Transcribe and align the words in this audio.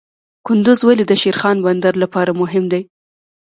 کندز 0.47 0.79
ولې 0.83 1.03
د 1.07 1.13
شیرخان 1.21 1.57
بندر 1.65 1.93
لپاره 2.03 2.31
مهم 2.41 2.63
دی؟ 2.71 2.81